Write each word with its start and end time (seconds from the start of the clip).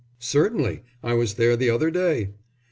"Certainly; 0.17 0.81
I 1.03 1.13
was 1.13 1.35
there 1.35 1.55
the 1.55 1.69
other 1.69 1.91
day." 1.91 2.31